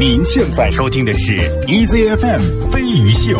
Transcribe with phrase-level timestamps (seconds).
[0.00, 1.34] 您现在收听的是
[1.66, 3.38] EZFM 飞鱼秀。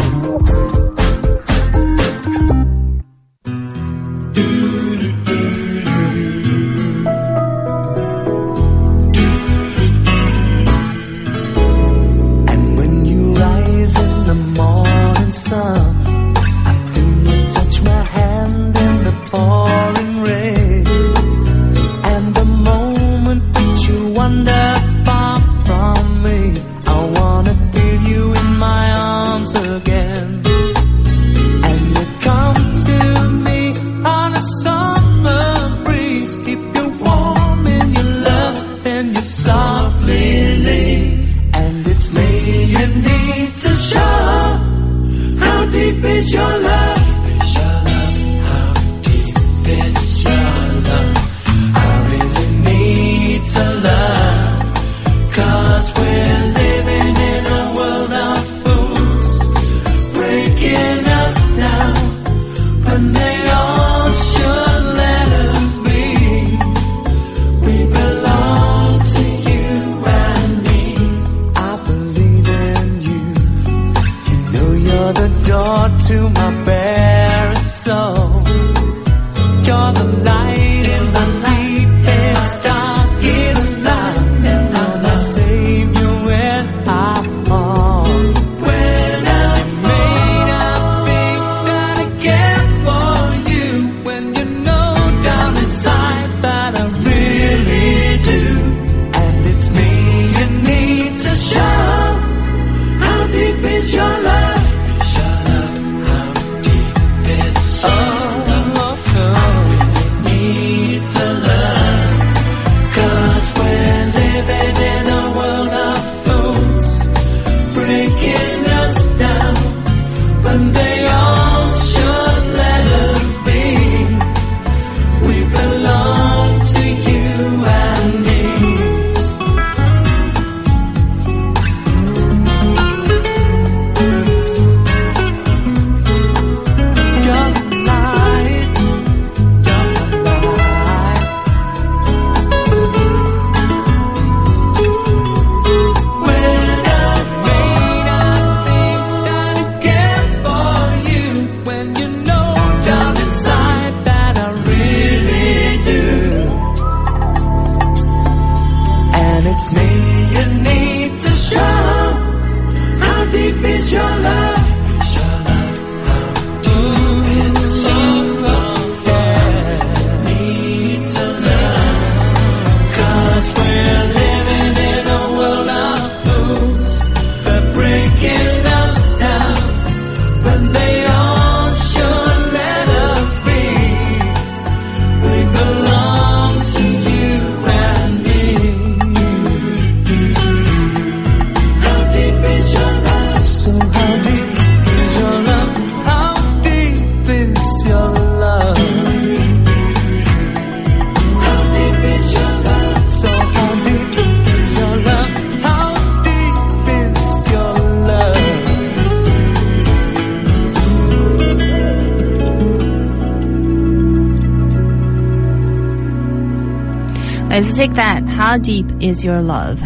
[217.81, 218.29] Take that.
[218.29, 219.79] How deep is your love?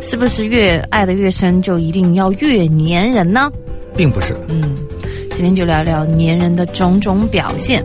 [0.00, 3.50] 是不是越爱的越深，就一定要越粘人呢？
[3.96, 4.32] 并不是。
[4.48, 4.76] 嗯，
[5.32, 7.84] 今天就聊聊粘人的种种表现。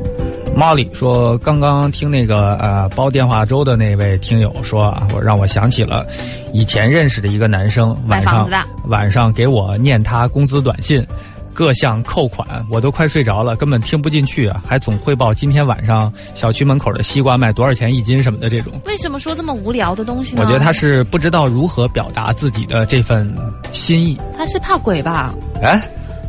[0.56, 6.06] Molly 说，刚刚听那个呃煲电话粥的那位听友说啊，我让我想起了
[6.54, 8.48] 以前认识的一个男生，晚上
[8.86, 11.04] 晚上给我念他工资短信。
[11.54, 14.62] 各项扣款，我都快睡着了，根本听不进去啊！
[14.68, 18.74] 还总汇报今天晚上小区门口的西瓜卖多少钱一斤什么的这种。
[18.86, 20.42] 为什么说这么无聊的东西呢？
[20.44, 23.32] 我觉得他是不知道如何表达自己的这份
[23.72, 24.20] 心意。
[24.36, 25.34] 他是怕鬼吧？
[25.62, 25.82] 哎，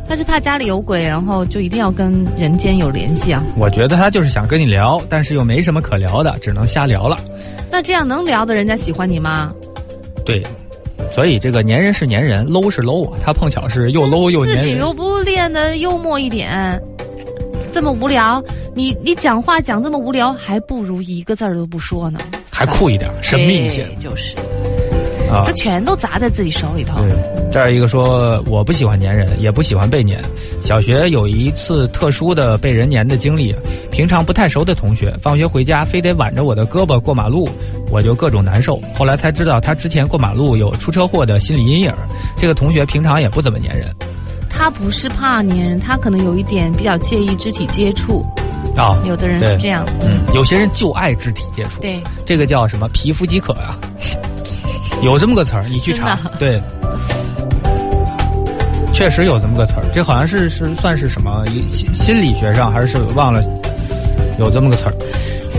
[0.07, 3.43] 他是怕家里有鬼，然后就一定要跟人间有联系啊？
[3.57, 7.17] 我觉得他就是想跟你聊，但是又没什么可聊的，只能瞎聊了。
[7.71, 9.51] 那这样能聊的人家喜欢你吗？
[10.23, 10.45] 对。
[11.15, 14.63] 所以这个粘人是粘人，low 是 low 啊，他碰巧是又 low 又粘人。
[14.65, 16.77] 自己又不练的幽默一点，
[17.71, 18.43] 这么无聊，
[18.75, 22.19] 你你讲话讲这么无聊，还不如一个字儿都不说呢。
[22.51, 23.87] 还酷一点，神秘一些。
[23.97, 24.35] 就是，
[25.31, 26.99] 啊，这全都砸在自己手里头。
[26.99, 27.09] 对
[27.49, 30.19] 这儿一个说，我不喜欢粘人，也不喜欢被粘。
[30.61, 33.55] 小学有一次特殊的被人粘的经历，
[33.89, 37.47] 平常不太熟的同学，放学回家非得挽着我的胳膊过马路。
[37.95, 38.77] 我就各种难受。
[38.93, 41.93] 后来才知道，他之前过马路有出车祸的心理阴影。
[42.35, 43.89] 这个同学平常也不怎么粘人。
[44.49, 48.21] 他不是怕粘人，他可能有一点比较介意肢体接触。
[48.75, 49.85] 啊，有的人是这样。
[50.01, 51.79] 嗯，有些人就爱肢体接触。
[51.79, 52.89] 对，这个叫什么？
[52.89, 53.77] 皮肤饥渴呀。
[55.01, 56.19] 有这么个词儿，你去查。
[56.37, 56.61] 对。
[58.91, 63.41] 确实有这么个词儿，这好像是是算是什么心心理学上还是忘了
[64.37, 64.93] 有这么个词儿。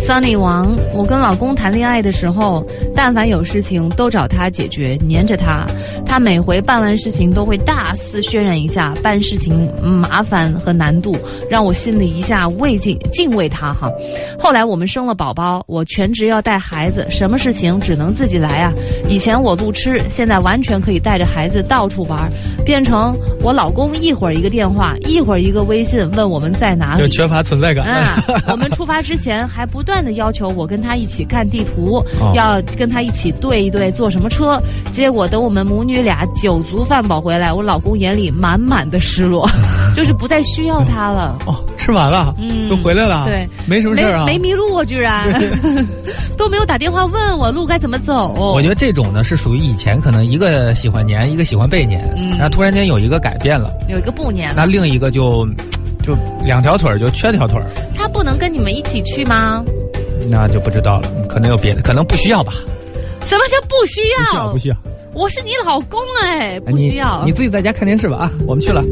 [0.06, 2.64] Sunny 王，我跟老公谈恋爱的时候，
[2.94, 5.66] 但凡有事情都找他解决，黏着他。
[6.06, 11.16] 他每回办完事情都会大肆渲染一下办事情麻烦和难度，
[11.50, 13.90] 让我心里一下畏敬敬畏他哈。
[14.38, 18.72] 后来我们生了宝宝，我全职要带孩子，什么事情只能自己来啊。
[19.08, 22.30] 以前我路痴，现在完全可以带着孩子到处玩，
[22.64, 23.12] 变成
[23.42, 27.84] 我老公一会儿一个电话，一会儿一个微信问我们在哪里，就缺乏存在感。
[27.84, 32.02] 啊，我们出发之前还不断的要求我跟他一起看地图，
[32.34, 34.58] 要跟他一起对一对坐什么车。
[34.92, 36.06] 结果等我们母女。
[36.06, 39.50] 俩酒足饭饱回来，我老公眼里满满的失落，
[39.96, 41.38] 就是不再需要他了。
[41.46, 45.32] 哦，吃完了，嗯，都回来了，对，没什么事啊，没迷路啊，居然
[46.36, 48.34] 都没有打电话问我路该怎么走。
[48.36, 51.98] 我觉得这种呢是属于以前可能一个喜欢粘，一个喜欢被粘，
[52.38, 55.46] 然后突然间有一个改变了，有一个不粘，那另一个就
[56.04, 56.14] 就
[56.44, 57.58] 两条腿就缺条腿
[57.96, 59.64] 他不能跟你们一起去吗？
[60.30, 62.52] 那就不知道了，可能有别的，可能不需要吧。
[63.24, 64.00] 什么叫不需
[64.34, 64.52] 要？
[64.52, 64.76] 不需要。
[65.14, 67.22] 我是你老公哎，不需要。
[67.24, 68.84] 你自己在家看电视吧啊，我们去了。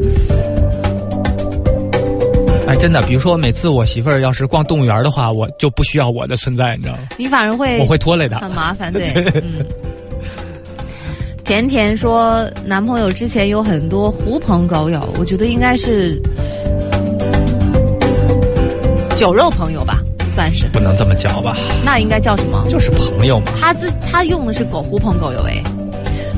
[2.67, 7.01] 哎，真的，比如说每次我媳妇儿要是逛动物园的话，我就不需要我的存在，你知道吗？
[7.19, 9.13] 你反而会我会拖累她，很麻烦， 对。
[9.43, 9.65] 嗯。
[11.45, 16.19] 甜甜说，男朋友之前有很多狐朋狗友，我觉得应该是
[19.15, 20.03] 酒肉朋友吧，
[20.35, 20.67] 算是。
[20.73, 21.55] 不能这么叫吧？
[21.85, 22.65] 那应该叫什么？
[22.71, 23.53] 就是朋友嘛。
[23.61, 25.63] 他自他用的是狗狐朋狗友哎。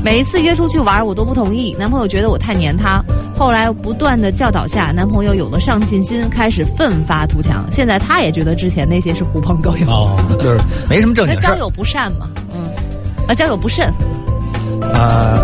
[0.06, 1.74] 每一次约出去玩，我都不同意。
[1.76, 3.02] 男朋友觉得我太黏他，
[3.36, 7.66] 后来不断的教导下，男朋友有了上进心，开始奋发图强。
[7.72, 12.70] 现在他也觉得之前那些是狐朋狗友，哦，就是没什么正经事交友不善嘛，嗯，
[13.26, 13.92] 啊，交友不慎。
[14.94, 15.36] 啊，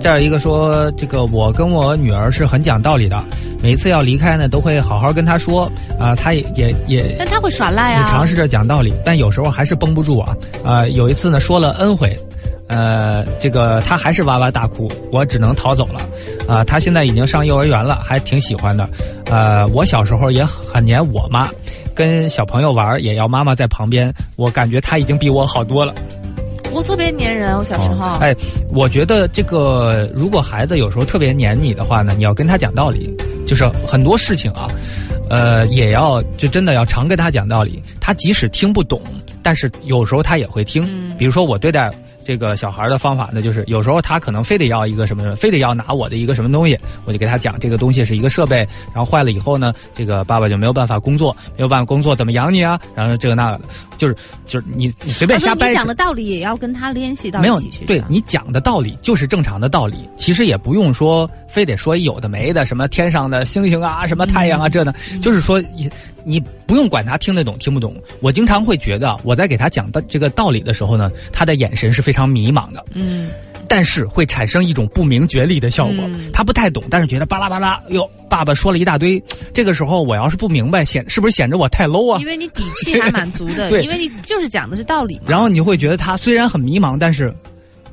[0.00, 3.20] 再有一个说，这个我跟我女儿是很讲道理的，
[3.60, 5.68] 每一次要离开呢，都会好好跟她说。
[5.98, 8.06] 啊，她也也也，但她会耍赖啊。
[8.06, 10.36] 尝试着讲道理，但有时候还是绷不住啊。
[10.64, 12.16] 啊，有一次呢，说了 N 回。
[12.68, 16.00] 呃，这个他还是哇哇大哭，我只能逃走了。
[16.48, 18.88] 啊，他现在已经上幼儿园了，还挺喜欢的。
[19.30, 21.48] 呃，我小时候也很黏我妈，
[21.94, 24.12] 跟小朋友玩也要妈妈在旁边。
[24.36, 25.94] 我感觉他已经比我好多了。
[26.72, 28.18] 我特别黏人，我小时候。
[28.18, 28.34] 哎，
[28.70, 33.14] 我觉得这个如果孩子有时候特别黏你的话呢，你要跟他讲道理，
[33.46, 34.68] 就是很多事情啊，
[35.30, 37.82] 呃，也要就真的要常跟他讲道理。
[38.00, 39.00] 他即使听不懂，
[39.42, 40.82] 但是有时候他也会听。
[41.16, 41.90] 比如说我对待。
[42.26, 48.56] 这个小孩的方法呢，就是有时候他可能非得要一个什么什么，非得要拿我的一个什么东西，我就给他讲这个东西是一个设备，
[48.92, 52.80] 然后坏了以后呢，这个爸爸就没有办法工作，没有办法工作怎么养你啊？
[52.96, 53.64] 然后这个那个的，
[53.96, 55.68] 就 是就是你你随便瞎掰。
[55.68, 57.84] 你讲的道理也要跟他联系到一起去。
[57.84, 64.92] 对你讲的道理就是正常的道理，其实也不用说非得说有的没的，什么天上的星星啊，什么太阳啊，这呢，
[65.22, 65.62] 就是说
[66.28, 67.94] 你不用管他听得懂听不懂。
[68.20, 72.84] 我经常会觉得我在给他讲的这个道理的时候呢，他的眼神是非常迷茫的。
[72.94, 73.30] 嗯，
[73.68, 76.10] 但是会产生一种不明觉厉的效果。
[76.32, 79.22] 他不太懂，但是觉得巴拉巴拉，哟，爸爸说了一大堆。
[79.54, 82.18] 这个时候我要是不明白，显是不是显着我太 low 啊？
[82.20, 85.26] 因为你底气还蛮足的， 因为你就是讲的是道理嘛。
[85.28, 87.32] 然后你会觉得他虽然很迷茫，但是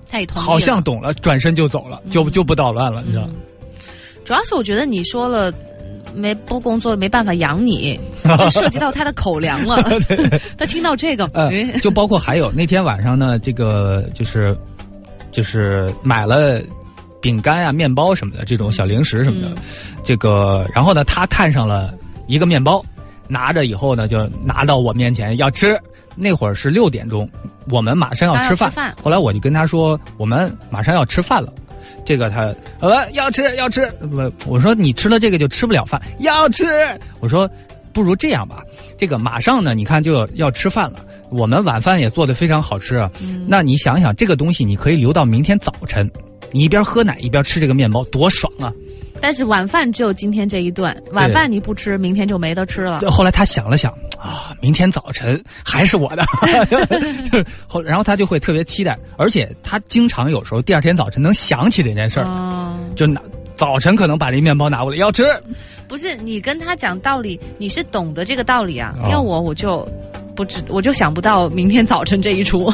[0.10, 3.30] 他也好像懂了，转身就走了，就就不捣乱了，你知道？
[4.26, 5.54] 主要是我觉得你说了。
[6.16, 8.00] 没不工作没办法养你，
[8.38, 9.82] 就涉及到他的口粮了。
[10.58, 11.28] 他听到这个，
[11.80, 14.56] 就包括还有那天晚上呢，这个就是
[15.32, 16.62] 就是买了
[17.22, 19.56] 饼干啊、面包什么的这种小零食什么的，
[20.04, 21.94] 这个然后呢，他看上了
[22.28, 22.84] 一个面包，
[23.28, 25.78] 拿着以后呢，就拿到我面前要吃。
[26.16, 27.28] 那会儿是六点钟，
[27.72, 28.94] 我们马上要吃饭。
[29.02, 31.52] 后来我就跟他说，我们马上要吃饭了。
[32.06, 36.66] 这个他呃要吃要吃我，我说你吃了这个就吃不了饭，要吃。
[37.20, 37.50] 我说
[37.92, 38.64] 不如这样吧，
[38.98, 43.10] 这个马上呢，你看就要吃饭了，我们晚饭也做的非常好吃啊。
[43.48, 46.10] 那你想想这个东西，你可以留到明天早晨，
[46.54, 48.72] 你一边喝奶一边吃这个面包，多爽啊！
[49.20, 53.00] 但是晚饭只有今天这一顿，晚饭你不吃，明天就没得吃了。
[53.10, 56.24] 后来他想了想啊，明天早晨还是我的，
[57.66, 63.22] 后然后他就会特别期待，而且他经常有时候第二天早晨能想起这件事儿，就拿
[63.56, 65.26] 早晨可能把这面包拿过来要吃。
[65.88, 68.94] 不是你跟他讲道理，你是懂得这个道理啊。
[69.10, 69.88] 要我我就
[70.36, 72.72] 不知，我就想不到明天早晨这一出。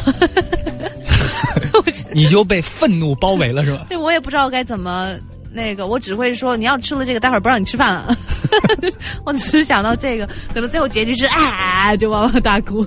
[2.12, 3.86] 你就被愤怒包围了是吧？
[3.90, 5.16] 对，我也不知道该怎么
[5.52, 8.16] 那个，我只会说你要吃了这个，待会儿不让你吃饭了。
[9.26, 12.86] 我只是想到这个，可能最后结局是啊，就哇哇大哭。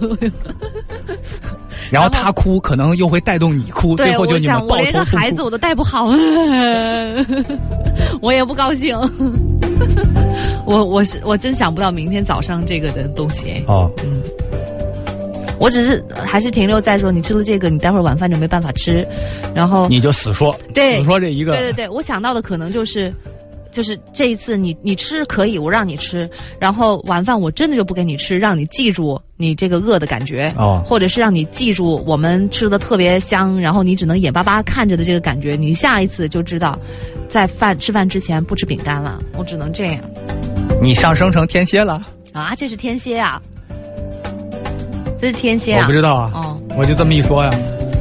[1.91, 6.07] 然后他哭，可能又会带动你哭，最后就你们抱我连个孩子我都带不好，
[8.21, 8.97] 我也不高兴。
[10.65, 14.23] 我我是我真想不到明天早上这个的东西哦，嗯。
[15.63, 19.07] 我只是还是停留在说，你吃了这个，你待会儿晚饭就没办法吃，
[19.55, 23.15] 然后你就死说，对，死说这一个，对对对，我想到的可能就是，
[23.71, 26.29] 就是这一次你你吃可以，我让你吃，
[26.59, 36.77] 然后晚饭我真的就不给你吃，让你记住你这个饿的感觉，哦，或者是让你记住我们吃的特别香，然后你只能眼巴巴看着的这个感觉，你下一次就知道，
[37.29, 40.01] 在饭吃饭之前不吃饼干了，我只能这样。
[40.83, 42.03] 你上升成天蝎了
[42.33, 42.53] 啊？
[42.57, 43.41] 这是天蝎啊。
[45.23, 45.83] 这是天蝎啊！
[45.83, 47.51] 我不知道啊，哦，我就这么一说呀。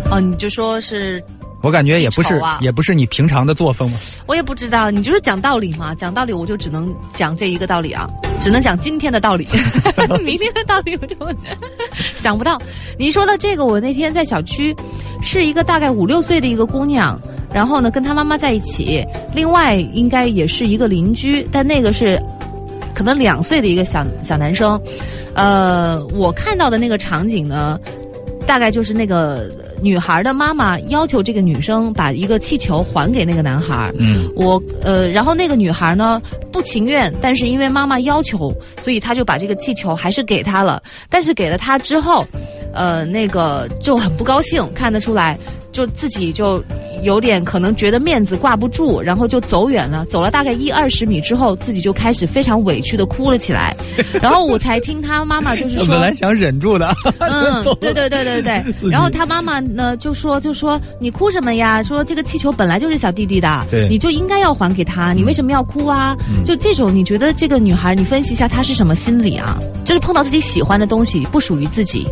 [0.10, 1.24] 哦，你就说是，
[1.62, 4.00] 我感觉也不是，也不是你平常的作风嘛。
[4.26, 8.10] 我也不知道，你就是讲道理嘛，讲道理我就只能讲这一个道理啊，
[8.42, 9.48] 只能讲今天的道理，
[10.26, 11.16] 明天的道理我就
[12.16, 12.60] 想不到。
[12.98, 14.76] 你说的这个，我那天在小区，
[15.22, 17.22] 是一个大概五六岁的一个姑娘，
[17.54, 22.20] 然后呢跟她妈妈在一起，另外应该也是一个邻居，但那个是
[22.96, 24.82] 可能两岁的一个小小男生。
[25.34, 27.80] 呃，我看到的那个场景呢，
[28.46, 29.50] 大概就是那个
[29.82, 33.92] 女孩的妈妈要求这个女生把一个气球还给那个男孩。
[33.98, 36.22] 嗯，我呃，然后那个女孩呢
[36.52, 40.82] 不情愿，但是因为妈妈要求，所以她就把这个气球还是给他了。
[41.10, 42.26] 但是给了他之后，
[42.74, 45.38] 呃，那个就很不高兴，看得出来。
[45.72, 46.64] 就自己就
[47.04, 50.06] 有点可能觉得面子挂不住，然后就走远了。
[50.06, 53.76] 走了大概一二十米之后，自己就开始非常委屈的哭了起来。
[54.22, 58.64] 然后我才听他妈妈就是说，本来想忍住的，嗯， 对对对对对。
[58.90, 61.82] 然后他妈妈呢就说就说你哭什么呀？
[61.82, 66.16] 说这个气球本来就是小弟弟的，你就应该要还给他，你为什么要哭啊？
[66.46, 69.58] 就这种，你觉得这个女孩，你分析一下她是什么心理啊？
[69.84, 72.08] 就是碰到自己喜欢的东西不属于自己。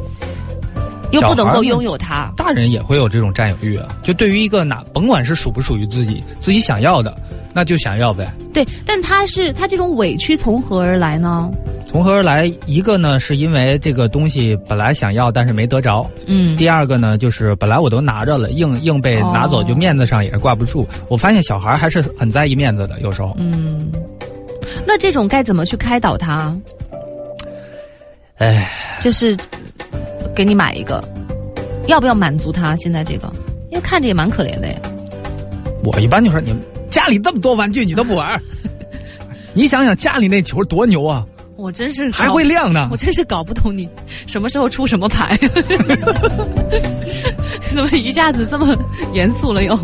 [1.11, 3.87] 又不能够拥有它，大人也会有这种占有欲啊。
[4.01, 7.15] 就对于一个哪，甭管是属不属于自己，自己想要的，
[7.53, 8.31] 那就想要呗。
[8.53, 11.49] 对，但他是他这种委屈从何而来呢？
[11.87, 12.45] 从何而来？
[12.67, 16.07] 一个呢，是因为这个东西本来想要，但是没得着。
[16.27, 16.55] 嗯。
[16.55, 20.87] 第二个呢，就是本来我都拿着了，硬硬被拿走，就面子上也是挂不住。
[21.07, 23.35] 我发现小孩还是很在意面子的，有时候。
[23.39, 23.91] 嗯。
[24.85, 26.55] 那这种该怎么去开导他？
[28.37, 28.69] 哎，
[29.01, 29.35] 就是。
[30.39, 31.03] 给你买一个，
[31.87, 32.73] 要不要满足他？
[32.77, 33.29] 现在这个，
[33.71, 34.75] 因为看着也蛮可怜的呀。
[35.83, 36.55] 我一般就说，你
[36.89, 38.41] 家里这么多玩具，你都不玩？
[39.51, 41.25] 你想想家里那球多牛啊！
[41.57, 42.87] 我真是还会亮呢。
[42.89, 43.85] 我真是搞不懂你
[44.27, 45.37] 什么时候出什么牌，
[47.75, 48.75] 怎么一下子这么
[49.13, 49.77] 严肃了又？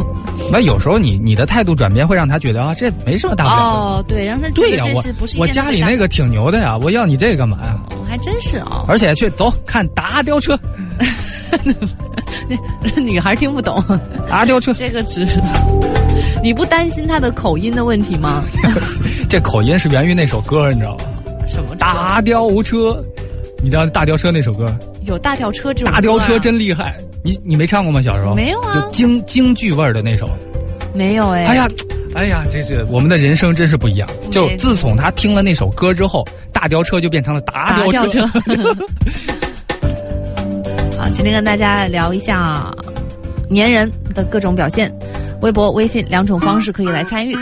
[0.51, 3.57] 那有时候你你的态度转变会让他觉得啊，这没什么大不了。
[3.57, 7.79] 哦，对，让他对呀，我我家里那个挺牛的呀，我要你这个干嘛呀？
[8.07, 10.57] 还真是哦，而且去走看大吊车，
[12.83, 13.83] 那 女孩听不懂
[14.27, 15.25] 大吊车这个词，
[16.43, 18.43] 你不担心他的口音的问题吗？
[19.29, 21.03] 这口音是源于那首歌，你知道吗？
[21.47, 23.03] 什么大吊车？
[23.63, 24.65] 你知道大吊车那首歌？
[25.05, 28.03] 有大吊车这大吊车真厉害，你你没唱过吗？
[28.03, 28.75] 小时候没有啊？
[28.75, 30.29] 就京京剧味儿的那首，
[30.93, 31.45] 没有哎。
[31.45, 31.67] 哎呀。
[32.13, 34.07] 哎呀，这是我们的人生真是不一样。
[34.31, 38.25] 就自从他听了那首歌之后，大吊车就变成了大吊车。
[40.97, 42.71] 好，今天跟大家聊一下
[43.49, 44.89] 粘人的各种表现，
[45.41, 47.35] 微博、微信两种方式可以来参与。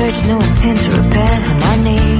[0.00, 2.19] Church, no intent to repent on my knees.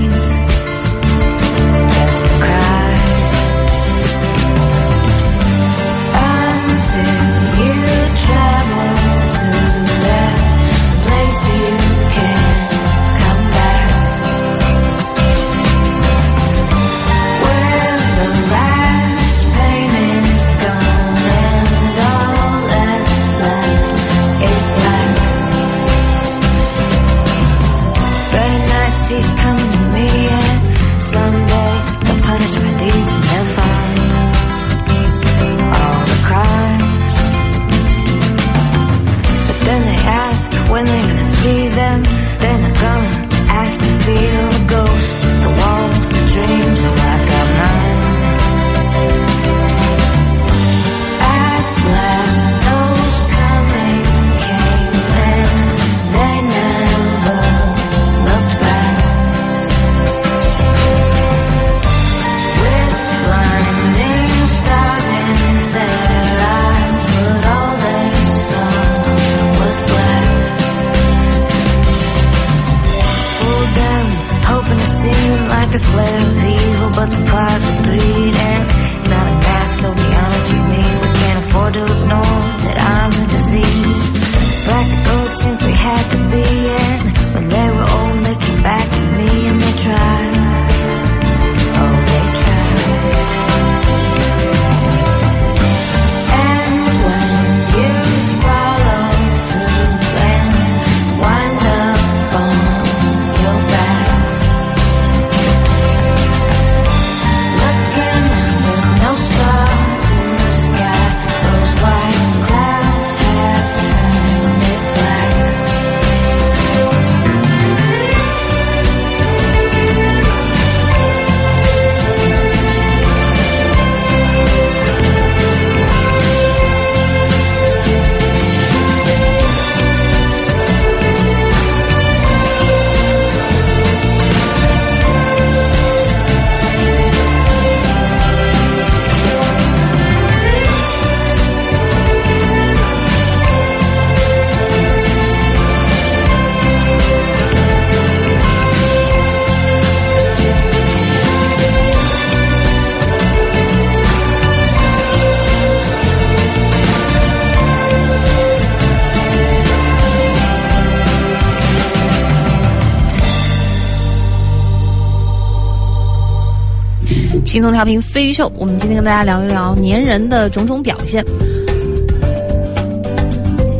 [167.51, 171.21] 轻松调频飞鱼秀，我们今天跟大家聊一聊粘人的种种表现。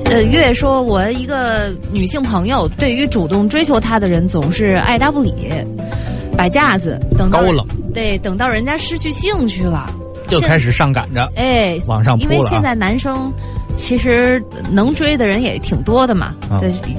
[0.07, 5.33] 呃，月说，我一个女性朋友，对于主动追求她的人总是爱答不理，
[6.37, 9.89] 摆架子，等到高冷，对，等到人家失去兴趣了，
[10.27, 12.35] 就开始上赶着，哎，往上扑了、啊。
[12.35, 13.33] 因为现在男生
[13.77, 16.35] 其实能追的人也挺多的嘛，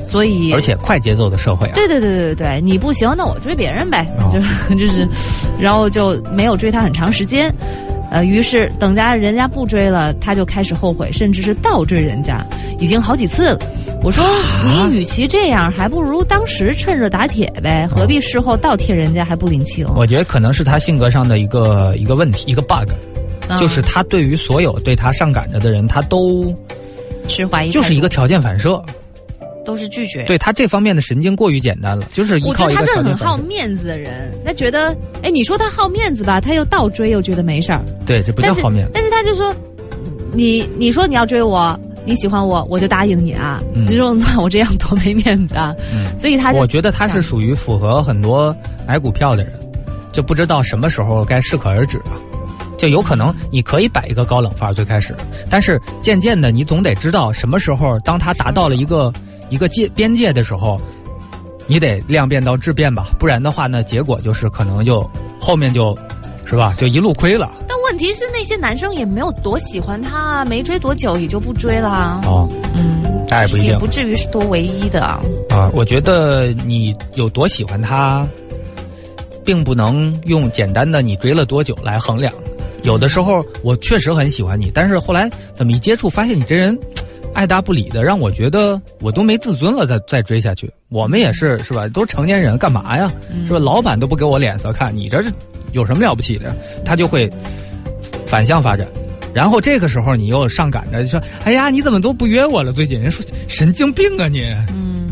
[0.04, 4.40] 所以而且快节奏的社会啊，对对对对对，你不行，那我追别人呗，哦、就
[4.76, 5.08] 就是，
[5.60, 7.54] 然后就没有追他很长时间。
[8.12, 12.46] 呃，于是等家人家不追了，他就开始后悔，甚至是倒追人家，
[12.78, 13.60] 已经好几次了。
[14.04, 14.26] 我说，
[14.66, 19.88] 你与其这样，还不如当时趁热打铁呗，何必事后倒贴人家还不领情？
[19.96, 22.90] 我觉得可能是他性格上的一个一个问题，一个 bug，、
[23.56, 26.54] 嗯、就是他对于所有对他上赶着的人，他都
[27.28, 28.82] 持怀疑，就是一个条件反射。
[29.64, 34.90] 都是拒绝，对他这方面的神经过于简单了，就是我觉得他是很好面子的人，他觉得，
[35.22, 37.80] 哎，你说他好面子吧，他又倒追，又觉得没事儿。
[38.04, 38.92] 对，这不叫好面子。
[38.92, 39.54] 但是他就说，
[40.34, 43.62] 你你说你要追我，你喜欢我，我就答应你啊。
[43.76, 45.76] 嗯、你说那我这样多没面子啊。
[45.94, 48.54] 嗯、所以他我觉得他是属于符合很多
[48.88, 49.54] 买股票的人，
[50.12, 52.20] 就不知道什么时候该适可而止了。
[52.82, 55.16] 就有可能你可以摆一个高冷范儿最开始，
[55.50, 59.14] 但是渐渐的你总得知道什么时候，当他达到了一个。
[59.52, 60.80] 一个界边界的时候，
[61.68, 65.06] 你得量变到质变吧，不然的话呢，结果就是可能就
[65.42, 65.94] 后面就，
[66.46, 67.52] 是吧，就一路亏了。
[67.68, 72.22] 但问题是那些男生也没有多喜欢他，没追多久也就不追了。
[72.24, 75.20] 哦，嗯，那也不一定，也不至于是多唯一的啊。
[75.50, 78.26] 啊，我觉得你有多喜欢他，
[79.44, 82.34] 并不能用简单的你追了多久来衡量。
[82.84, 86.78] 有的时候我确实很喜欢你，但是后来怎么一接触，发现你这人。
[87.34, 90.70] 爱答不理的，让我觉得我都没自尊了，再再追下去。
[90.90, 91.88] 我们也是是吧？
[91.88, 93.10] 都是成年人，干嘛呀？
[93.48, 93.58] 是吧？
[93.58, 95.32] 老板都不给我脸色看，你这是
[95.72, 96.54] 有什么了不起的？
[96.84, 97.30] 他就会
[98.26, 98.86] 反向发展。
[99.34, 102.74] 然后这个时候你又上赶着说：“哎呀，你怎么都不约我了？
[102.74, 104.42] 最近人说神经病啊你。”
[104.76, 105.11] 嗯。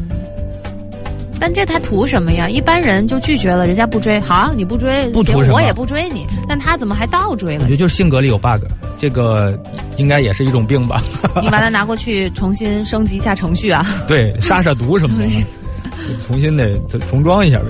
[1.40, 2.50] 但这他图什么呀？
[2.50, 5.56] 一般人就拒绝了，人家不追，好，你不追，不图什么？
[5.56, 6.28] 我也不追你。
[6.48, 7.62] 但他怎么还倒追了？
[7.62, 8.64] 我觉得就是性格里有 bug，
[9.00, 9.58] 这个
[9.98, 11.02] 应该也是一种病吧。
[11.42, 13.86] 你把它拿过去重新升级一下程序啊？
[14.08, 15.30] 对，杀杀毒什么的，
[16.28, 16.74] 重新得
[17.10, 17.66] 重装一下呗。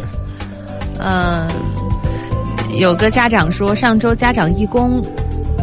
[1.00, 1.48] 嗯，
[2.78, 5.02] 有个家长说，上周家长义工。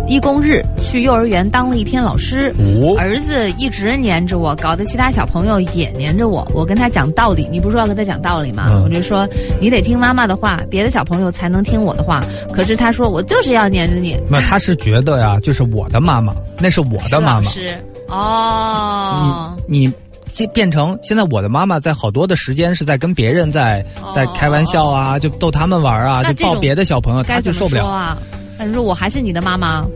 [0.08, 2.54] 义工日去幼儿园当了一天老师，
[2.96, 6.46] 儿子一直黏着我，搞得其他小朋友也黏着我。
[6.54, 8.80] 我跟他讲道理，你不是说要跟他讲道理吗？
[8.84, 9.28] 我就说
[9.60, 12.22] 你得听妈妈的话，别的小朋友才能听我的话。
[12.52, 14.16] 可是他说我就是要黏着你。
[14.30, 17.42] 那他是觉得呀，就是我的妈妈，那是我的妈妈。
[17.42, 17.76] 是
[18.08, 19.92] 哦，你
[20.36, 28.16] 你变成现在我的妈妈，在好多的时间是在跟别人在在开玩笑啊，就逗他们玩啊，就抱别的小朋友，他就受不了啊。
[28.58, 29.86] 他说：“我还是你的妈妈，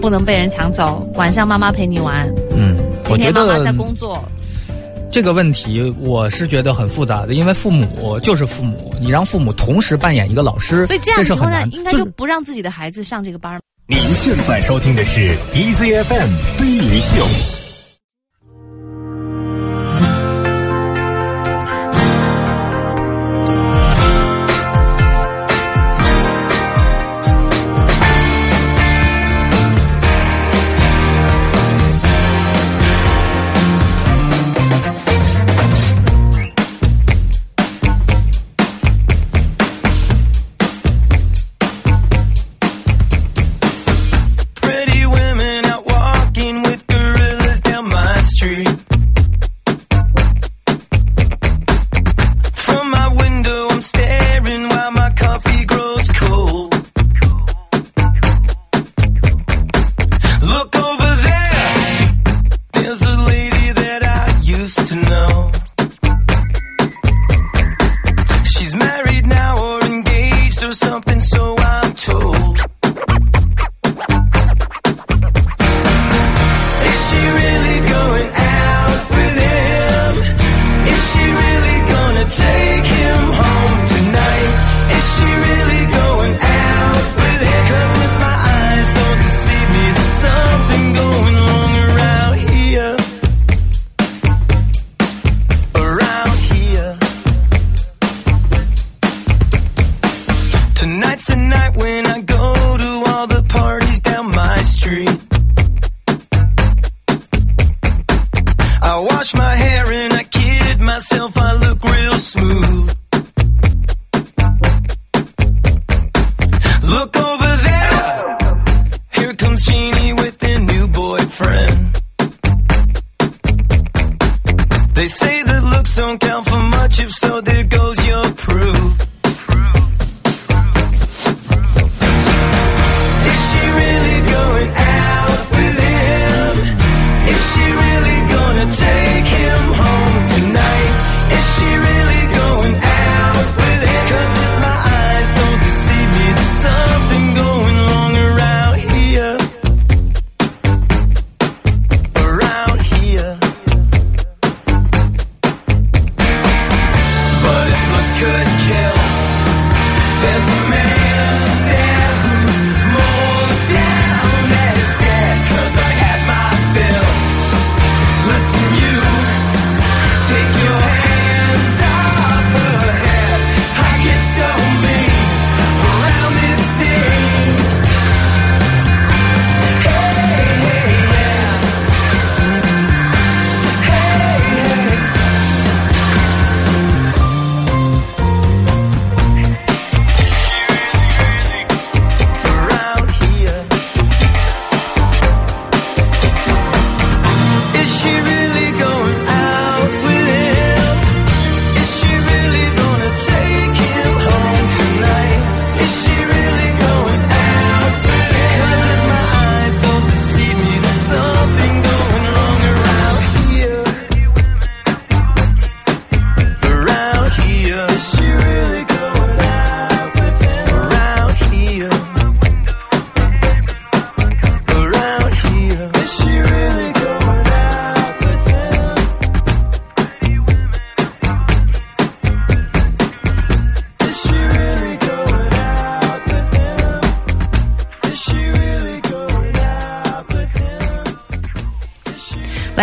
[0.00, 1.08] 不能被人抢走。
[1.14, 2.28] 晚上妈妈陪你玩。
[2.56, 4.22] 嗯，今天妈妈在工作。
[5.10, 11.62] 这个问题我是觉得很复杂的，因为父母就是父母，你让父母同时扮演一个老师，所以这样情况下。
[11.66, 13.60] 应该就不让自己的孩子上这个班。
[13.86, 17.24] 您现在收听的是 EZFM 飞鱼秀。”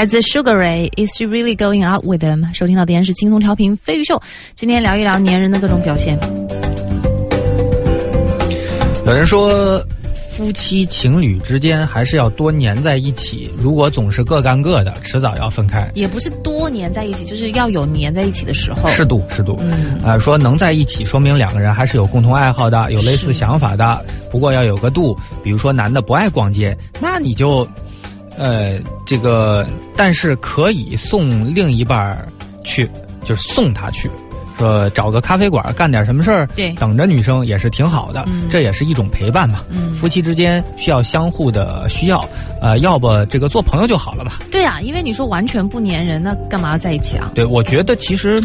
[0.01, 2.51] 来自 Sugar Ray，Is she really going out with him？
[2.55, 4.19] 收听到的是轻松调频飞鱼秀，
[4.55, 6.17] 今天聊一聊粘人的各种表现。
[9.05, 9.79] 有人说。
[10.33, 15.91] 夫妻情侣之间还是要多粘在一起，如果总是各干各的，迟早要分开。
[15.93, 18.89] 也不是多粘在一起，就是要有粘在一起的时候。
[18.89, 19.57] 适度，适度。
[19.59, 24.03] 嗯，啊，说能在一起，说明两个人还是有共同爱好的，有类似想法的。
[24.31, 27.67] 不过要有个度，比如说男的不爱逛街，那你就，
[28.41, 29.63] 呃，这个，
[29.95, 32.27] 但是可以送另一半
[32.63, 32.89] 去，
[33.23, 34.09] 就是送他去。
[34.57, 39.61] 说，找个咖啡馆干点什么事儿，对，等着女生也是挺好的，这也是一种陪伴嘛。
[39.69, 42.23] 嗯，夫妻之间需要相互的需要，
[42.61, 44.39] 呃，要不这个做朋友就好了吧？
[44.51, 47.31] 对啊，因为你说完全不粘人，那干嘛要在一起啊？
[47.33, 48.39] 对，我觉得其实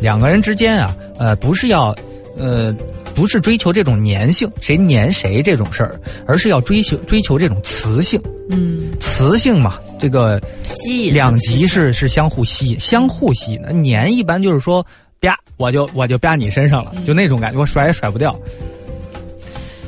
[0.00, 1.94] 两个人之间啊，呃，不是要，
[2.36, 2.74] 呃，
[3.14, 8.20] 不是追求这种粘性，谁粘谁这种事儿，而是要追求追求这种磁性。
[8.50, 13.60] 嗯，磁性嘛，这个吸引两极是是相互吸引，相互吸引。
[13.62, 14.84] 那粘一般就是说。
[15.20, 15.34] 啪！
[15.56, 18.38] 我就我就啪你身上了，就那种感觉，我甩也甩不掉。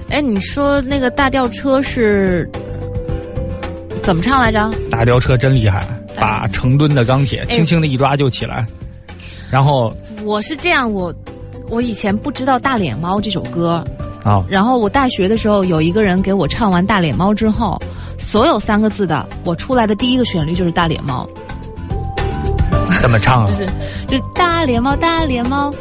[0.08, 2.48] 哎，你说那个大吊车是
[4.02, 4.72] 怎么唱来着？
[4.90, 5.86] 大吊车真厉害，
[6.18, 8.66] 把成吨的钢铁轻轻的一抓就起来。
[9.50, 11.14] 然后我是这样，我
[11.68, 13.84] 我以前不知道《大脸猫》这首歌
[14.24, 14.44] 啊。
[14.48, 17.80] 然后我大学的时候有一个人给我唱完《大脸猫》之后，
[18.18, 21.28] 所有三个字的我出来的第一个旋律就是《大脸猫》。
[23.00, 23.50] 怎么唱啊？
[23.50, 23.66] 就是，
[24.08, 25.72] 就是大脸猫，大脸猫，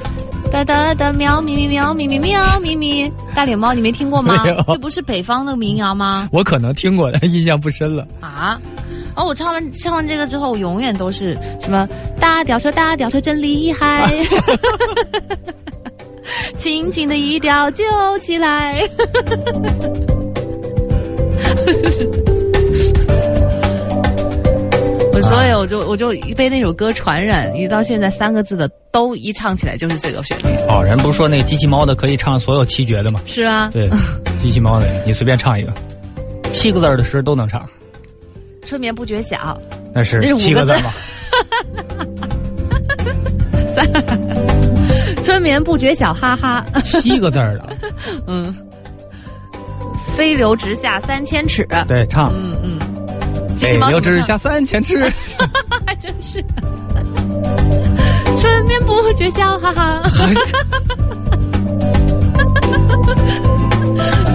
[0.51, 4.43] 哒哒哒喵咪咪喵咪咪喵咪咪，大脸猫，你没听过吗？
[4.67, 6.29] 这不是北方的民谣吗？
[6.31, 8.08] 我可能听过，但印象不深了。
[8.21, 8.60] 啊？
[9.15, 11.88] 哦，我唱完唱完这个之后，我永远都是什么
[12.19, 14.13] 大吊车，大吊车真厉害
[16.58, 17.84] 轻轻的一吊就
[18.19, 18.88] 起来。
[25.30, 30.44] 所以我就我就被那首歌传染，一直到现在三个字的都一唱起来就是这个旋律。
[30.70, 33.20] 哦，人不是说那个机器猫的可以唱所有七绝的吗？
[33.26, 33.90] 是啊，对，
[34.42, 35.74] 机器猫的你随便唱一个，
[36.52, 37.68] 七个字的诗都能唱。
[38.66, 39.60] 春眠不觉晓，
[39.94, 40.92] 那是七个字吗？
[43.76, 43.88] 三，
[45.24, 46.66] 春眠不觉晓，哈哈。
[46.82, 47.78] 七个字的，
[48.28, 48.56] 嗯，
[50.16, 51.68] 飞流直下三千尺。
[51.88, 52.34] 对，唱。
[52.34, 52.80] 嗯嗯。
[53.58, 54.98] 飞流直下三千尺，
[55.86, 56.44] 还真是。
[58.38, 60.02] 春眠不觉晓，哈哈。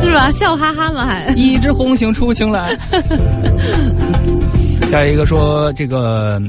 [0.03, 0.31] 是吧？
[0.33, 1.27] 笑哈哈嘛还。
[1.37, 2.77] 一枝红杏出青来。
[4.91, 6.41] 下一个说这个，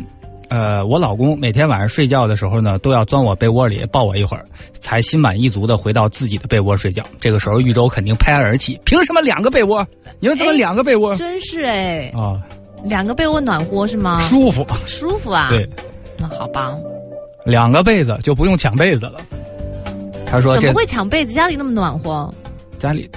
[0.49, 4.43] 呃，我老公每天晚上睡觉的时候呢，都要钻我被窝里抱我一会儿，
[4.79, 7.03] 才心满意足的回到自己的被窝睡觉。
[7.19, 9.85] 这个时候，玉州肯定拍案而起：凭什么两个被窝？
[10.19, 11.13] 你们怎么两个被窝？
[11.15, 12.11] 真是哎。
[12.15, 12.41] 啊。
[12.83, 14.19] 两个被窝暖和是吗？
[14.21, 15.47] 舒服，舒服啊！
[15.49, 15.67] 对，
[16.17, 16.75] 那好吧，
[17.45, 19.19] 两个被子就不用抢被子了。
[20.25, 21.33] 他说：“怎么会抢被子？
[21.33, 22.33] 家里那么暖和。”
[22.79, 23.09] 家里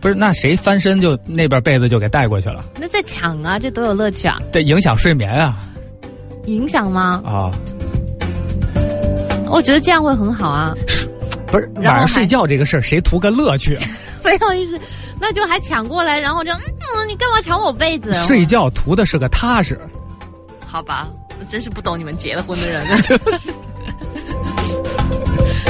[0.00, 2.64] 不是那谁翻身就那边被子就给带过去了。
[2.78, 4.38] 那在抢啊，这多有乐趣啊！
[4.52, 5.56] 对，影响睡眠啊。
[6.46, 7.22] 影响吗？
[7.24, 7.50] 啊，
[9.48, 10.74] 我觉得这样会很好啊。
[11.46, 13.78] 不是晚上睡觉这个事儿，谁图个乐趣？
[14.24, 14.78] 没有意思。
[15.18, 18.12] 那就还抢过来，然后就嗯，你干嘛抢我被子？
[18.14, 19.78] 睡觉图的是个踏实。
[20.66, 22.84] 好吧，我真是不懂你们结了婚的人。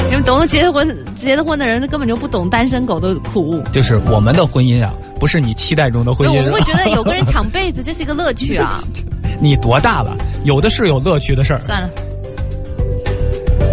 [0.09, 3.61] 你们懂得结了婚结了婚的人，根本就不懂单身狗的苦。
[3.73, 6.45] 就是我们的婚姻啊，不是你期待中的婚姻。
[6.47, 8.83] 我会觉得有个人抢被子，这是一个乐趣啊。
[9.39, 10.15] 你多大了？
[10.45, 11.59] 有的是有乐趣的事儿。
[11.59, 11.89] 算了。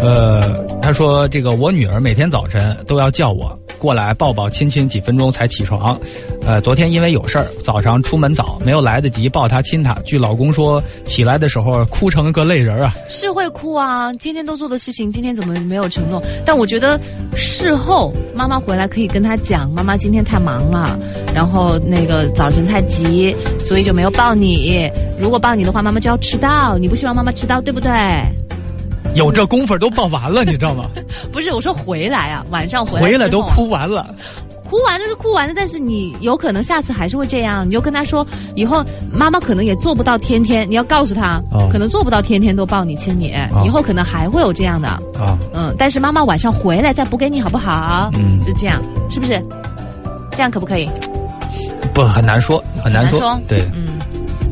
[0.03, 3.57] 呃，他说这个我女儿每天早晨都要叫我。
[3.85, 6.01] 过来抱抱亲亲几分钟才起床，
[6.47, 9.93] 呃，昨天因为有事儿，早上出门早，没有来得及抱他亲他。
[10.07, 12.95] 据老公说，起来的时候哭成个泪人啊。
[13.11, 16.23] 是会哭啊，天天都做的事情，今天怎么没有承诺？
[16.47, 16.99] 但我觉得
[17.37, 20.99] 事后妈妈回来可以跟他讲，妈妈今天太忙了，
[21.35, 24.91] 然后那个早晨太急，所以就没有抱你。
[25.21, 27.91] 如果抱你的话，妈妈就要迟到，你不希望妈妈迟到，对不对？
[29.15, 30.85] 有这功夫都抱完了，你知道吗？
[31.33, 34.15] 不是，我说回来啊，晚上回来回来都哭完了，
[34.69, 43.33] 哭完了就哭完了，但是你有可能下次还是会这样，你就跟他说，以后妈妈可能也做不到天天，你要告诉他，可能做不到天天都抱你亲你，
[43.65, 48.11] 以后可能还会有这样的啊，嗯，但是妈妈晚上回来再补给你好不好？
[48.15, 49.41] 嗯，就这样，是不是？
[50.33, 50.89] 这样可不可以？
[51.93, 53.85] 不，很难说，很难说，对，嗯。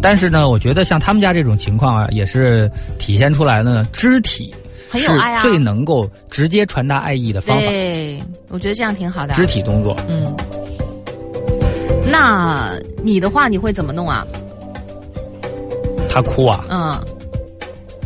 [0.03, 4.53] 但是呢，我觉得像他们家这种情况啊，也是体现出来呢，肢体
[4.91, 7.63] 很有爱啊，最能够直接传达爱意的方法。
[7.63, 9.33] 对，我觉得这样挺好的。
[9.35, 10.27] 肢体动作，嗯。
[12.05, 14.27] 那你的话，你会怎么弄啊？
[16.11, 17.01] 他哭啊，嗯，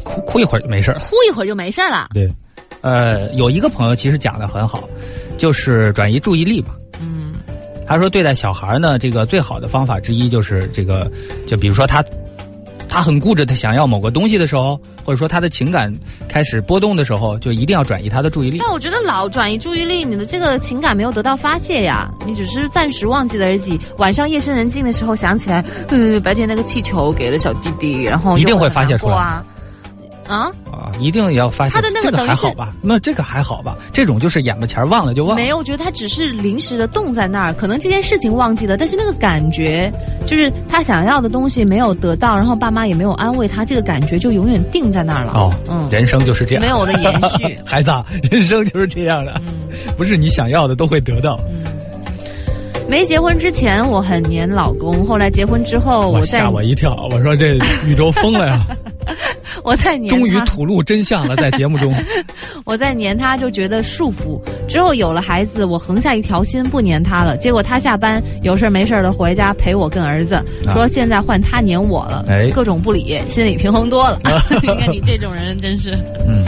[0.05, 2.09] 哭哭一会儿就没事了，哭一会儿就没事了。
[2.15, 2.31] 对，
[2.83, 4.89] 呃，有一个朋友其实讲的很好，
[5.39, 6.69] 就是转移注意力嘛。
[7.87, 11.11] 嗯，他说对待小孩呢，这个最好的方法之一就是这个，
[11.47, 12.05] 就比如说他。
[12.89, 15.93] 他很固执，他想要某个东西的时候，或者说他的情感
[16.29, 18.59] 开始波动的时候，就一定要转移他的注意力。
[18.59, 23.79] 但我觉得老转移注意力，你的这个情感没有得到发泄呀，你只是暂时忘记了而已。
[23.99, 29.43] 晚上夜深人静的时候想起来，嗯，白天那个气球给了小弟弟，然后一定会发泄出来。
[30.29, 30.91] 啊啊！
[31.01, 32.73] 一定要发现他的那个还好吧？
[32.83, 33.77] 那这个还好吧？
[33.93, 35.43] 这种就是眼巴前忘了就忘了。
[35.43, 39.93] 没有，我觉得他只是临时的冻在那儿，可能这件事情忘记了，但是那个感觉，
[40.27, 45.33] 就是他想要的东西没有得到，然后爸妈也没有安慰他，这个感觉就永远定在那儿了。
[45.35, 47.59] 哦，嗯，人生就是这样，没有的延续。
[47.65, 47.91] 孩子，
[48.31, 49.41] 人生就是这样的，
[49.97, 51.39] 不是你想要的都会得到。
[52.89, 58.61] 没结婚之前我很黏老公，后来结婚之后，我吓我一跳，我说这宇宙疯了呀！
[59.67, 61.93] 我在黏终于吐露真相了，在节目中，
[62.65, 64.41] 我在黏他就觉得束缚。
[64.69, 67.37] 之后有了孩子，我横下一条心不黏他了。
[67.37, 70.41] 结果他下班有事没事的回家陪我跟儿子，
[70.73, 74.21] 说现在换他黏我了，哎各种不理，心里平衡多了。
[74.63, 75.99] 你看你这种人真是，
[76.29, 76.45] 嗯，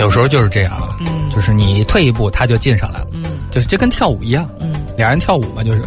[0.00, 0.88] 有时候就是这样。
[1.00, 3.06] 嗯就是你退一步，他就进上来了。
[3.12, 4.50] 嗯，就是这跟跳舞一样。
[4.58, 5.82] 嗯，俩人跳舞嘛，就是。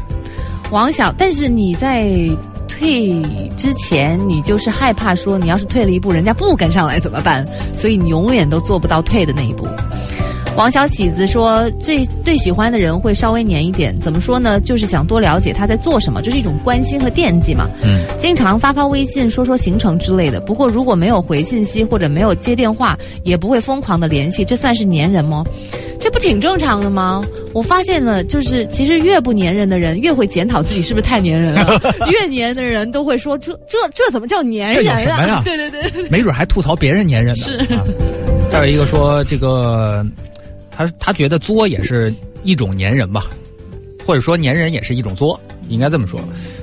[0.72, 2.08] 王小，但是你在
[2.84, 3.22] 退
[3.56, 7.46] 之前，你就是害怕说，你要是退了一步，人家不跟上来怎么办？
[7.74, 9.66] 所以你永远都做不到退的那一步。
[10.56, 14.60] 王小喜子说：“最最喜欢的人会稍微黏一点，怎么说呢？
[14.62, 17.68] 就是想多了解他在做什么，这是一种关心和惦记嘛。
[17.84, 20.40] 嗯，经常发发微信，说说行程之类的。
[20.42, 25.44] 不过如果没有回信息或者没有接电话，也不会疯狂的联系，这算是黏人吗？
[26.00, 27.24] 这不挺正常的吗？
[27.54, 31.82] 我发现了，就是其实越不粘人的人，越会检讨自己是不是太粘人了。
[32.12, 35.42] 越粘人的人都会说：这这这怎么叫粘人啊？
[35.46, 37.44] 对对对，没准还吐槽别人粘人呢。
[37.44, 37.68] 是，
[38.52, 40.06] 再有一个说这个。
[40.76, 42.14] 他他觉得作也是
[42.44, 43.26] 一种粘人吧，
[44.06, 46.20] 或者说粘人也是一种作，应该这么说。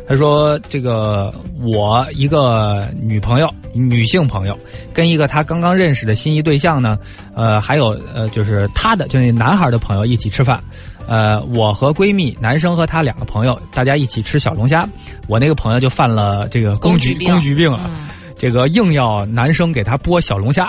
[0.08, 1.32] 他说：“这个
[1.62, 4.58] 我一个女朋友，女性朋友，
[4.92, 6.98] 跟一个他刚刚认识的心仪对象呢，
[7.32, 10.60] 呃，还有呃，就是他的就那男孩的朋友一起吃饭。
[11.06, 14.84] 呃，我和闺蜜，男生和他两个朋友，大家一起吃小龙虾。
[15.28, 17.88] 我那个朋友就犯了这个公举公举病了，
[18.36, 20.68] 这个硬要男生给他剥小龙虾。”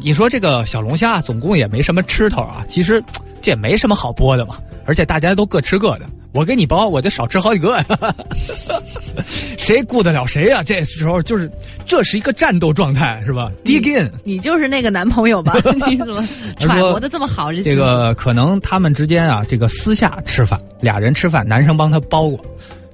[0.00, 3.02] 你说这个小龙虾总共也没什么吃头啊，其实
[3.40, 4.56] 这也没什么好剥的嘛，
[4.86, 7.84] 而且大家都各吃各的，我给你剥，我就少吃好几个呀，
[9.58, 10.62] 谁顾得了谁呀？
[10.64, 11.50] 这时候就是
[11.86, 15.54] 这是一个战斗状态，是吧？Dig in，你就是那个男朋友吧？
[15.86, 16.26] 你怎么
[16.58, 17.52] 揣摩的这么好？
[17.52, 22.44] 这个可能他们之间啊，这个私下吃饭，俩人吃饭，男生帮他剥过，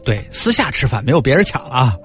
[0.04, 1.96] 对，私下吃饭没有别人抢了。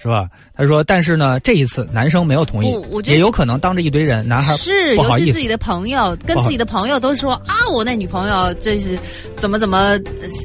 [0.00, 0.28] 是吧？
[0.58, 8.98] 他说，但是呢，这一次男生没有同意，也有可能当着一堆人，男孩是不好意思，自己的朋友跟自己的朋友都说啊，我那女朋友这是
[9.36, 9.96] 怎么怎么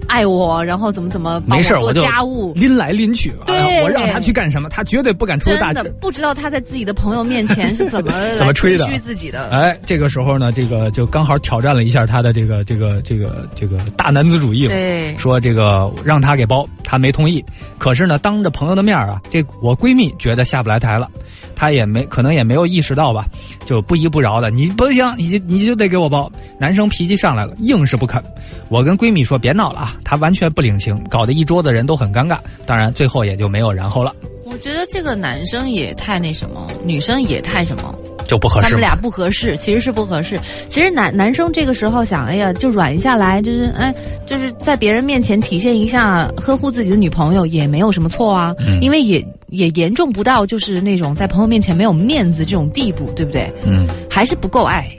[0.07, 9.49] 爱我，然后怎么怎么没事做家务，拎来拎去，对，我让他去干什么，他绝对不敢出大气，不知道他在自己的朋友面前是怎么 怎么吹的，自己的。
[9.49, 17.43] 哎，这个时候呢，这个就刚好挑战了一下他的这个这个这个这个大男子主义了，对，说这个让他给包，他没同意，
[17.80, 20.03] 可是呢，当着朋友的面啊，这我闺蜜。
[20.18, 21.10] 觉得下不来台了，
[21.56, 23.26] 他也没可能也没有意识到吧，
[23.66, 26.32] 就不依不饶的，你不行，你你就得给我包。
[26.60, 28.24] 男生脾气上来了，硬是不肯。
[28.70, 32.38] 我跟闺蜜说别闹了啊，他完全不领情，搞得一桌子人都很尴尬。
[32.66, 34.14] 当然最后也就没有然后了。
[34.46, 37.94] 我觉得这个男生也太那什么，女生也太什么。
[38.26, 40.39] 就不合适，他们俩不合适，其实是不合适。
[40.70, 43.94] 其实男男生这个时候想，哎呀，就软下来，就是哎，
[44.26, 48.56] 就是在别人面前体现一下呵护自己的女朋友，也没有什么错啊。
[48.80, 53.52] 因为也也严重不到就是那种在朋友面前没有面子这种地步，对不对？
[53.66, 54.89] 嗯，还是不够爱。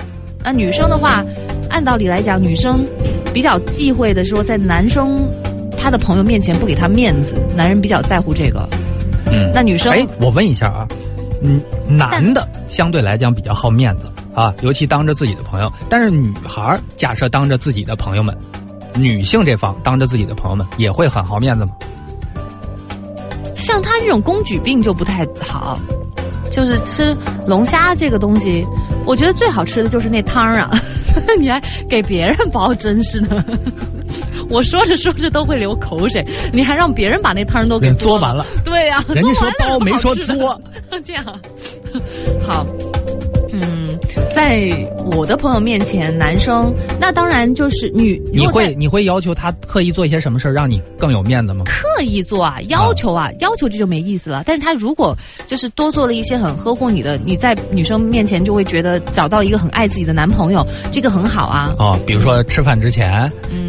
[0.42, 1.24] 啊，女生的话，
[1.70, 2.84] 按道理来讲，女生
[3.32, 5.26] 比较忌讳的说，在男生
[5.78, 8.68] 他的朋友面前不给他面子，男人比较在乎这个。
[9.44, 10.88] 嗯，那女生，哎，我问一下啊。
[11.42, 15.70] 嗯，男的相对来讲比较好面子啊，尤其当着自己的朋友。
[15.90, 18.34] 但是女孩假设当着自己的朋友们，
[18.94, 21.72] 女性这方当着自己的朋友们也会很好面子吗？
[23.54, 25.78] 像他这种公举病就不太好，
[26.50, 27.14] 就是吃
[27.46, 28.64] 龙虾这个东西，
[29.04, 30.70] 我觉得最好吃的就是那汤啊，
[31.38, 33.44] 你还给别人包，真是的。
[34.50, 38.44] 我说着说着都会流口水，你还让别人把那汤都给嘬完了？
[38.64, 40.60] 对呀，人家说包没说嘬，
[41.04, 41.24] 这样
[42.46, 42.66] 好。
[43.56, 43.96] 嗯，
[44.34, 44.68] 在
[45.12, 48.20] 我的朋友面前，男生那当然就是女。
[48.32, 51.62] 你会你会要求他刻意做一些什么事儿让你更有面子吗？
[51.64, 54.42] 刻意做啊，要求啊，要求这就没意思了。
[54.44, 55.16] 但是他如果
[55.46, 61.72] 就是多做了一些很呵护你的，你在女生面前就会觉得找到一个很爱自己的男朋友，这个很好啊。
[61.78, 63.12] 哦，比如说吃饭之前，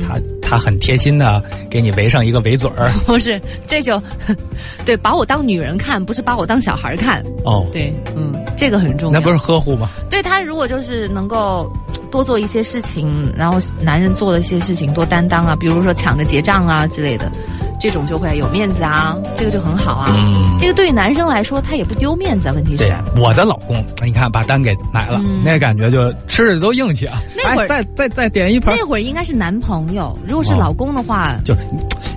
[0.08, 2.90] 他他很贴心的给你围上一个围嘴儿。
[3.06, 4.02] 不是，这就
[4.86, 7.24] 对，把我当女人看，不是把我当小孩看。
[7.44, 9.20] 哦，对，嗯，这个很重要。
[9.20, 9.90] 那不是呵护吗？
[10.10, 11.72] 对他如果就是能够
[12.16, 17.30] 多做一些事情，然后男人做的一些事情多担当啊，比如说抢着结账啊之类的，
[17.78, 20.08] 这种就会有面子啊，这个就很好啊。
[20.16, 22.50] 嗯，这个对于男生来说他也不丢面子。
[22.54, 27.22] 问题是，我的老公，你看把单给买了，那感觉就吃着都硬气啊。
[27.36, 28.74] 那会儿再再再点一盘。
[28.78, 31.54] 那会儿应该是男朋友，如果是老公的话，就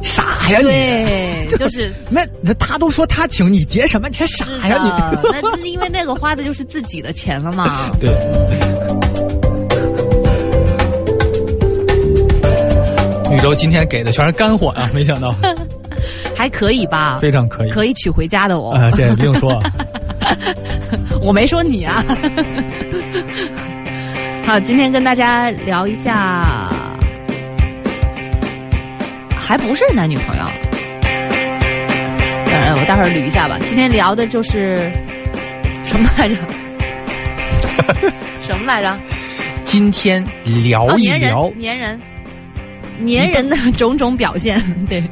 [0.01, 0.65] 傻呀你。
[0.65, 4.09] 对， 就是那那他都说他请你结什么？
[4.09, 5.29] 你还傻呀你？
[5.33, 7.91] 那因为那个花的就是自己的钱了嘛。
[7.99, 8.09] 对。
[13.39, 14.91] 宇宙今天给的全是干货啊！
[14.93, 15.32] 没想到，
[16.36, 17.20] 还可以吧？
[17.22, 18.72] 非常可以，可以娶回家的我。
[18.72, 19.62] 啊，这不用说，
[21.22, 22.05] 我没说你啊。
[24.45, 26.68] 好，今天跟大家聊一下，
[29.39, 30.43] 还不是男女朋友。
[32.47, 33.57] 当然，我待会儿捋一下吧。
[33.64, 34.91] 今天聊的就是
[35.84, 36.34] 什么来着？
[38.41, 38.99] 什么来着？
[39.64, 42.01] 今天聊一聊粘人。
[43.07, 45.03] 粘人的种种表现，对。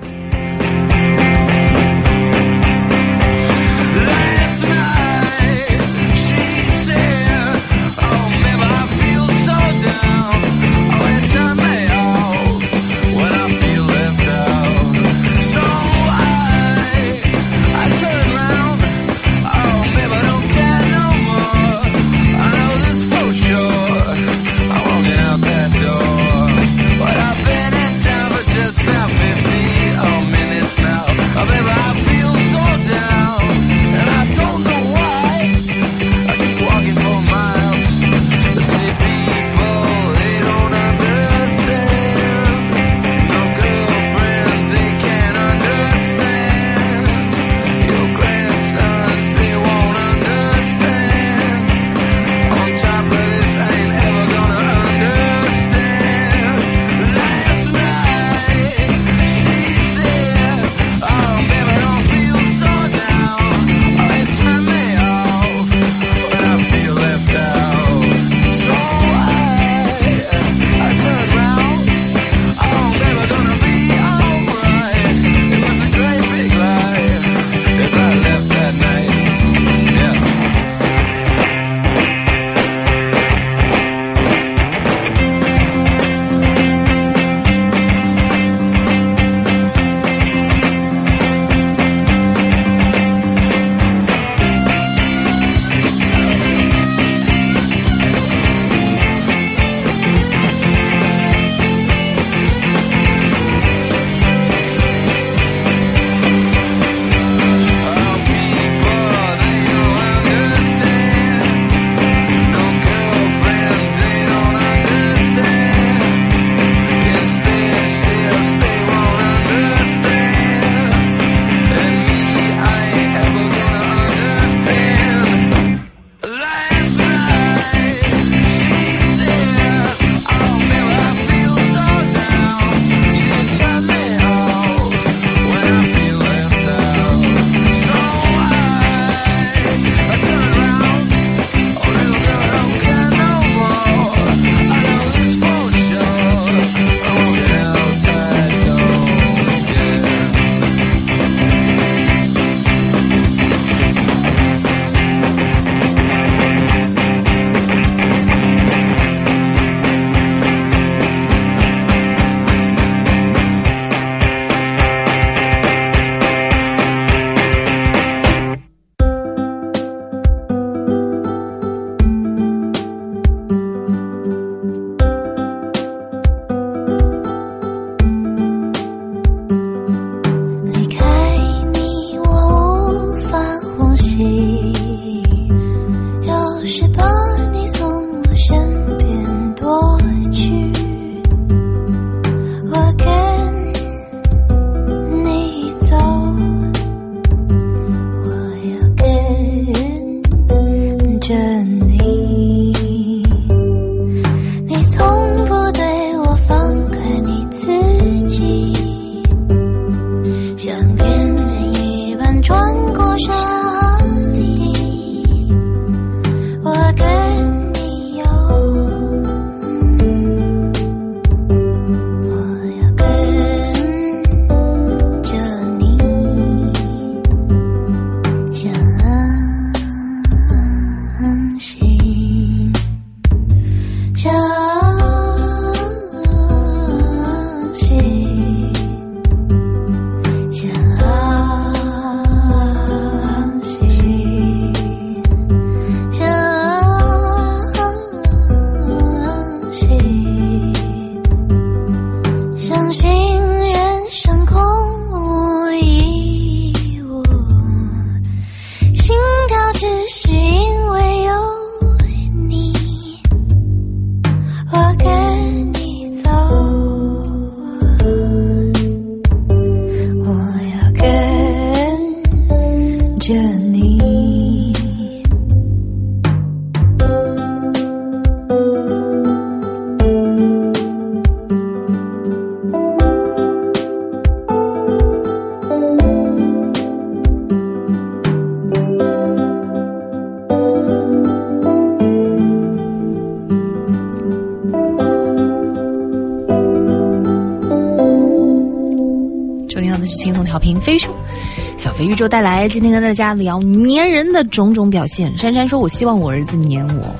[302.28, 305.36] 带来今天跟大家聊粘人的种种表现。
[305.36, 307.14] 珊珊说：“我希望我儿子粘我，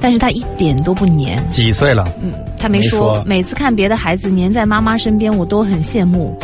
[0.00, 1.48] 但是他一点都不粘。
[1.50, 2.04] 几岁了？
[2.22, 3.22] 嗯，他没说。
[3.26, 6.38] 每次看别的孩子粘在妈妈身边，我都很羡慕。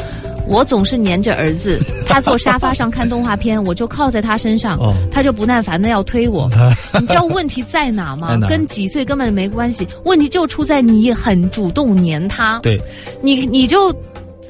[0.46, 4.78] 我总是粘着儿子， 他坐沙发上看动画片，我就靠在他身上，
[5.10, 6.50] 他就不耐烦的要推我。
[7.00, 8.36] 你知道问题在哪吗？
[8.48, 12.58] 跟几岁根本没关系，问题就出在你很主动粘他。
[12.60, 12.80] 对，
[13.22, 13.94] 你你就。”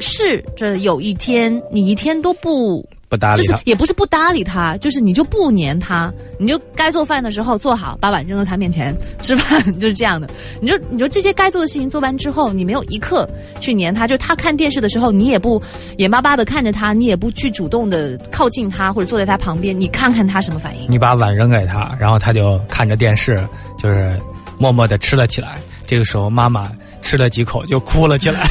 [0.05, 10.27] 试着有一天，你一天都不不搭理他，就是也不是不搭理他，就是你就不粘他，你就该做饭的时候做好，把碗扔到他面前吃饭，就是这样的。
[10.63, 13.29] 你就你说这些该做的事情做完之后，你没有一刻
[13.61, 15.63] 去粘他，就他看电视的时候，你也不
[15.99, 20.91] 眼巴巴的看着他，你也不去主动的靠近他或者坐在他旁边，你看看他什么反应。
[20.91, 23.37] 你把碗扔给他，然后他就看着电视，
[23.79, 24.19] 就是
[24.59, 25.59] 默默的吃了起来。
[25.87, 26.73] 这个时候妈妈。
[27.05, 28.49] 吃了几口就哭了起来，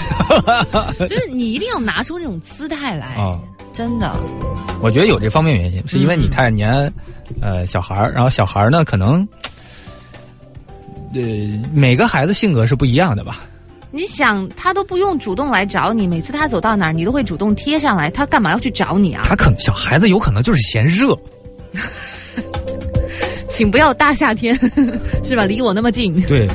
[1.08, 3.32] 就是你一定要拿出那种姿态来啊！
[3.74, 4.12] 真的，
[4.82, 6.92] 我觉得有这方面原因，是因为你太黏，
[7.42, 9.28] 呃，小孩儿，然后小孩儿呢，可能，
[11.14, 11.22] 呃，
[11.74, 13.40] 每个孩子性格是不一样的吧？
[13.92, 19.24] 你想，他都不用主动来找你，每次他走到哪儿，你都会主动贴上来，他干嘛要去找你啊？
[19.28, 21.18] 他可能小孩子有可能就是嫌热，
[23.50, 24.54] 请不要大夏天
[25.24, 25.46] 是吧？
[25.46, 26.48] 离我那么近，对。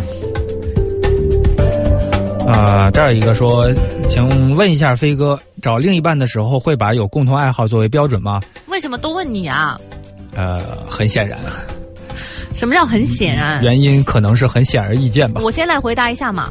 [2.47, 3.69] 啊，这儿一个说，
[4.09, 8.41] 请问一下飞哥，找另一半的时候会把有共同爱好作为标准吗？
[8.69, 9.79] 为什么都问你啊？
[10.35, 11.39] 呃，很显然。
[12.55, 13.61] 什么叫很显然？
[13.63, 15.41] 原因可能是很显而易见吧。
[15.45, 16.51] 我先来回答一下嘛。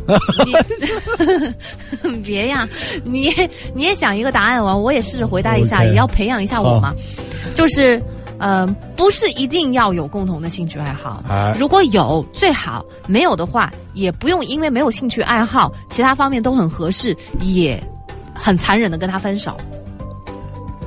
[2.23, 2.67] 别呀，
[3.03, 3.31] 你
[3.73, 6.93] 你也想一个答案我我也试着回答一下，也要培养一下我嘛。
[7.53, 8.01] 就是。
[8.45, 11.23] 呃，不是一定要有共同的兴趣爱好，
[11.57, 17.83] 如果有最好，没有的话也不用因为没有兴趣爱好，其他方面都很合适，也
[18.35, 19.57] 很残忍的跟他分手。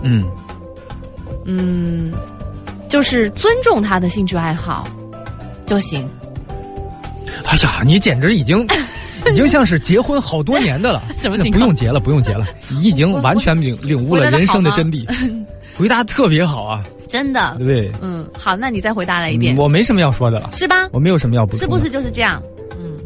[0.03, 0.25] 嗯，
[1.47, 2.13] 嗯，
[2.89, 4.87] 就是尊重他的兴趣爱好
[5.67, 6.09] 就行。
[7.45, 8.65] 哎呀，你简直已经
[9.33, 11.37] 已经像是结婚好多年的了， 什么？
[11.51, 15.05] 不用结了，不用结了，你已经完全领领悟了人生的真谛。
[15.79, 16.85] 回答特别好啊！
[17.07, 19.57] 真的，对，嗯，好，那你再回答来一遍。
[19.57, 20.89] 我没什么要说的了，是吧？
[20.93, 21.61] 我没有什么要补充。
[21.61, 22.43] 是不是就是这样？
[22.79, 22.99] 嗯。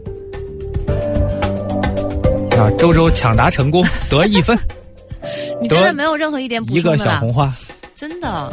[2.59, 4.59] 啊，周周抢答成功，得一分。
[5.61, 7.53] 你真的没有任何一点补充一个小红花，
[7.95, 8.53] 真的。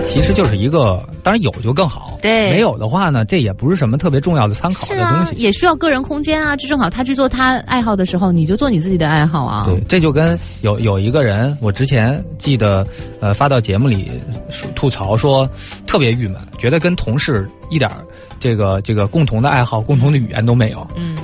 [0.00, 2.16] 它其实就是一个，当然有就更好。
[2.22, 5.34] 对，没有的话呢，这也不是什么特别重要的参考的东西。
[5.34, 9.64] 也需要个人空间啊，这正好他去做他爱好的时候，你就做你自己的爱好啊。
[9.66, 12.86] 对，这就跟有有一个人，我之前记得，
[13.20, 14.10] 呃，发到节目里
[14.74, 15.46] 吐槽说，
[15.86, 17.90] 特别郁闷，觉得跟同事一点
[18.38, 20.86] 这个这个共同的爱好、共同的语言都没有。
[20.96, 21.14] 嗯，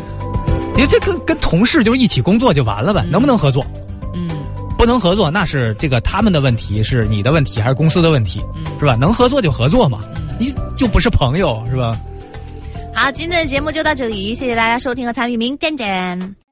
[0.77, 3.64] 你这跟跟同事就是一起工作就完了呗，能不能合作？
[4.79, 8.41] 不能合作，那是这个他们的问题，是你的问题还是公司的问题，
[8.79, 8.95] 是吧？
[8.97, 10.01] 能合作就合作嘛，
[10.39, 11.99] 你就不是朋友，是吧？
[12.95, 16.46] 好，今天的节目就到这里，谢谢大家收听和参与，明天见。